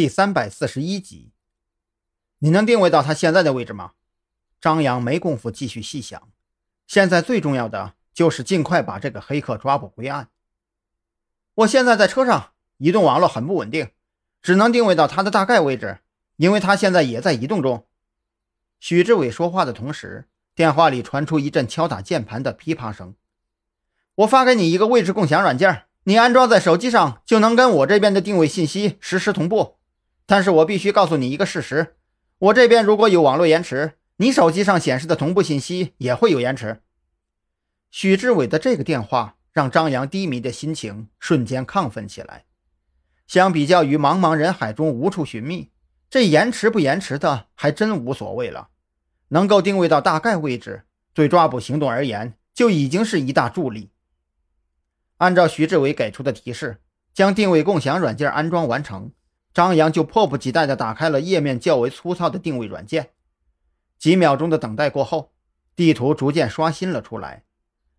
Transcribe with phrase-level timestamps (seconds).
[0.00, 1.34] 第三百四十一集，
[2.38, 3.92] 你能定位到他现在的位置吗？
[4.58, 6.30] 张扬没工夫继续细想，
[6.86, 10.30] 现在最重要的就是尽快把这个黑客抓捕归案。
[11.52, 13.90] 我现在在车上，移动网络很不稳定，
[14.40, 15.98] 只能定位到他的大概位置，
[16.36, 17.86] 因为他现在也在移动中。
[18.78, 23.14] 许志伟说话的同时，电话里传出一阵敲打键盘的噼啪声。
[24.14, 29.76] 我发给你一个位置共享软件，你安装在手机上就能跟我这边的定位信息实时同步。
[30.30, 31.96] 但是我必须告诉你一个事实：
[32.38, 36.82] 我这边如果有网络延迟，你手机上显示的同步信息也会有延迟。
[37.90, 42.44] 许志伟的这个电话让张扬低迷的心情瞬间亢奋起来。
[43.26, 45.72] 相比较于茫茫人海中无处寻觅，
[46.08, 48.68] 这延迟不延迟的还真无所谓了。
[49.30, 53.90] 能够定位到大概位置，对抓捕行动而言就已经是一大助力。
[55.16, 56.80] 按照徐志伟给出的提示，
[57.12, 59.10] 将定位共享软件安装完成。
[59.52, 63.10] 张扬就迫不及待地打开了页面较为粗糙的定位软件。
[63.98, 65.32] 几秒钟的等待过后，
[65.74, 67.44] 地图逐渐刷新了出来。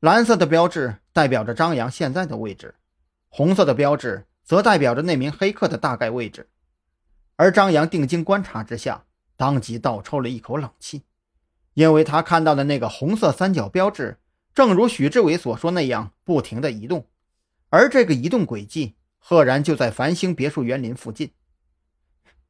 [0.00, 2.74] 蓝色的标志代表着张扬现在的位置，
[3.28, 6.48] 红色的标志则代表着那名黑客的大概位置。
[7.36, 9.04] 而张扬定睛观察之下，
[9.36, 11.02] 当即倒抽了一口冷气，
[11.74, 14.18] 因为他看到的那个红色三角标志，
[14.54, 17.06] 正如许志伟所说那样，不停地移动，
[17.70, 18.94] 而这个移动轨迹。
[19.24, 21.32] 赫然就在繁星别墅园林附近。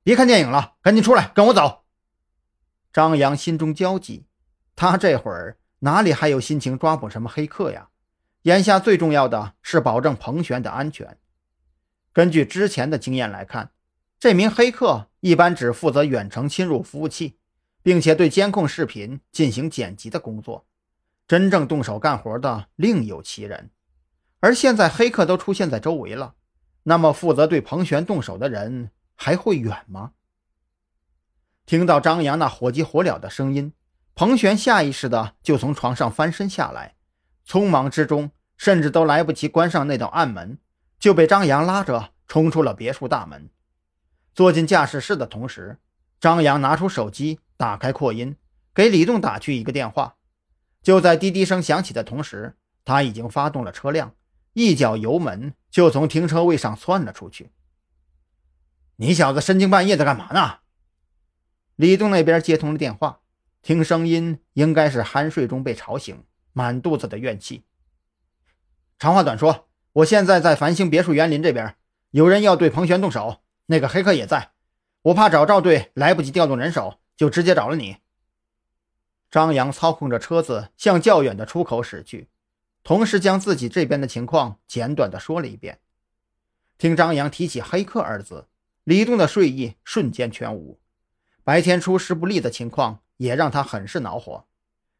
[0.03, 1.85] 别看电影了，赶紧出来，跟我走！
[2.93, 4.25] 张扬心中焦急，
[4.75, 7.91] 他这会儿哪里还有心情抓捕什么黑客呀？
[8.43, 11.19] 眼下最重要的是保证彭璇的安全。
[12.13, 13.71] 根据之前的经验来看，
[14.19, 17.37] 这名黑客一般只负责远程侵入服务器，
[17.83, 20.67] 并且对监控视频进行剪辑的工作。
[21.29, 23.71] 真正动手干活的另有其人，
[24.41, 26.35] 而现在黑客都出现在周围了。
[26.85, 30.13] 那么，负责对彭璇动手的人还会远吗？
[31.65, 33.73] 听到张扬那火急火燎的声音，
[34.15, 36.97] 彭璇下意识的就从床上翻身下来，
[37.47, 40.59] 匆忙之中，甚至都来不及关上那道暗门，
[40.99, 43.49] 就被张扬拉着冲出了别墅大门。
[44.35, 45.79] 坐进驾驶室的同时，
[46.19, 48.37] 张扬拿出手机，打开扩音，
[48.75, 50.17] 给李栋打去一个电话。
[50.83, 54.17] 就在滴滴声响起的同时，他已经发动了车辆。
[54.53, 57.51] 一脚油门就从停车位上窜了出去。
[58.97, 60.59] 你小子深更半夜的干嘛呢？
[61.77, 63.21] 李栋那边接通了电话，
[63.63, 67.65] 听声音应该是酣睡中被吵醒，满肚子的怨气。
[68.99, 71.75] 长话短说，我现在在繁星别墅园林这边，
[72.11, 74.53] 有人要对彭璇动手，那个黑客也在。
[75.03, 77.97] 我怕找赵队来不及调动人手，就直接找了你。
[79.31, 82.29] 张扬操控着车子向较远的出口驶去。
[82.85, 85.79] 同时将自己这边的情况简短的说了一遍。
[86.79, 88.49] 听张扬提起黑客二字，
[88.85, 90.81] 李栋的睡意瞬间全无。
[91.45, 94.47] 白天出师不利的情况也让他很是恼火。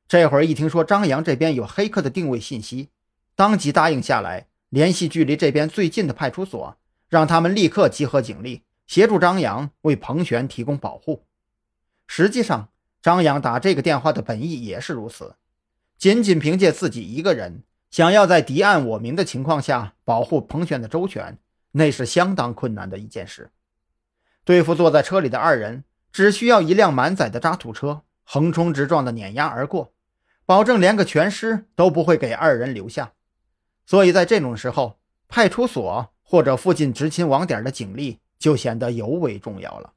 [0.07, 2.91] 这会儿一听说张扬这边有黑客的定位信息，
[3.35, 6.77] 当即答应下来，联系距离这边最近的派出所，
[7.09, 11.25] 让他们立刻集合警力，协助张扬为彭璇提供保护。
[12.07, 12.69] 实际上，
[13.01, 15.37] 张扬打这个电话的本意也是如此，
[15.97, 17.65] 仅仅凭借自己一个人。
[17.93, 21.37] 想要在敌暗我明的情况下保护彭选的周全，
[21.73, 23.51] 那是相当困难的一件事。
[24.45, 29.93] 对付坐在车里的二人，只需要一辆满载的渣土车横冲直撞的碾压而过，
[30.47, 33.13] 保证连个全尸都不会给二人留下。
[33.85, 34.99] 所以在这种时候，
[35.29, 39.93] 派出所或者附近执勤网点的警力就显得尤为重要了。